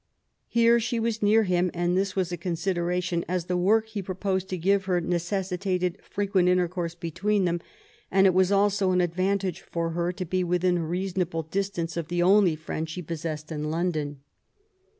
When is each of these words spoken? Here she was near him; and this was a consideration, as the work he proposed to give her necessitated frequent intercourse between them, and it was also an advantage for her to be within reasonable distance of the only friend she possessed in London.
Here 0.47 0.79
she 0.79 0.99
was 0.99 1.21
near 1.21 1.43
him; 1.43 1.69
and 1.75 1.95
this 1.95 2.15
was 2.15 2.31
a 2.31 2.35
consideration, 2.35 3.23
as 3.27 3.45
the 3.45 3.55
work 3.55 3.87
he 3.89 4.01
proposed 4.01 4.49
to 4.49 4.57
give 4.57 4.85
her 4.85 4.99
necessitated 4.99 5.99
frequent 6.01 6.49
intercourse 6.49 6.95
between 6.95 7.45
them, 7.45 7.61
and 8.09 8.25
it 8.25 8.33
was 8.33 8.51
also 8.51 8.89
an 8.93 8.99
advantage 9.01 9.61
for 9.61 9.91
her 9.91 10.11
to 10.11 10.25
be 10.25 10.43
within 10.43 10.79
reasonable 10.79 11.43
distance 11.43 11.97
of 11.97 12.07
the 12.07 12.23
only 12.23 12.55
friend 12.55 12.89
she 12.89 13.03
possessed 13.03 13.51
in 13.51 13.69
London. 13.69 14.21